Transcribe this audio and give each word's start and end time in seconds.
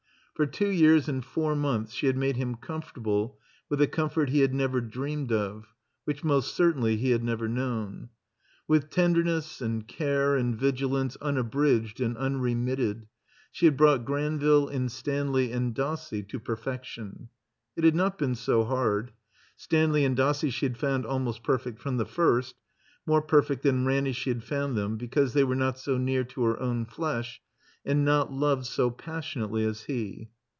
For 0.33 0.47
two 0.47 0.71
years 0.71 1.07
and 1.07 1.23
four 1.23 1.55
months 1.55 1.93
she 1.93 2.07
had 2.07 2.17
made 2.17 2.35
him 2.35 2.55
comfortable 2.55 3.37
with 3.69 3.79
a 3.79 3.85
comfort 3.85 4.29
he 4.31 4.39
had 4.39 4.55
never 4.55 4.81
dreamed 4.81 5.31
of, 5.31 5.75
which 6.05 6.23
most 6.23 6.55
certainly 6.55 6.97
he 6.97 7.11
had 7.11 7.23
never 7.23 7.47
known. 7.47 8.09
With 8.67 8.89
tenderness 8.89 9.61
and 9.61 9.87
care 9.87 10.35
and 10.35 10.57
vigilance 10.57 11.15
tm 11.15 11.37
abridged 11.37 12.01
and 12.01 12.15
tmremitted, 12.17 13.03
she 13.51 13.67
had 13.67 13.77
brought 13.77 14.03
Gran 14.03 14.39
ville 14.39 14.67
and 14.67 14.91
Stanley 14.91 15.51
and 15.51 15.75
Dossie 15.75 16.23
to 16.29 16.39
perfection. 16.39 17.29
It 17.75 17.83
had 17.83 17.93
not 17.93 18.17
been 18.17 18.33
so 18.33 18.63
hard. 18.63 19.11
Stanley 19.57 20.03
and 20.03 20.17
Dossie 20.17 20.49
she 20.49 20.65
had 20.65 20.75
found 20.75 21.05
almost 21.05 21.43
perfect 21.43 21.77
from 21.77 21.97
the 21.97 22.05
first, 22.07 22.55
more 23.05 23.21
perfect 23.21 23.61
than 23.61 23.85
Ranny 23.85 24.11
she 24.11 24.31
had 24.31 24.43
found 24.43 24.75
them, 24.75 24.97
because 24.97 25.33
they 25.33 25.43
were 25.43 25.53
not 25.55 25.77
so 25.77 25.99
near 25.99 26.23
to 26.23 26.45
her 26.45 26.59
own 26.59 26.87
flesh, 26.87 27.39
and 27.83 28.05
not 28.05 28.31
loved 28.31 28.63
so 28.63 28.91
passion 28.91 29.41
ately 29.41 29.67
as 29.67 29.85
he. 29.85 30.29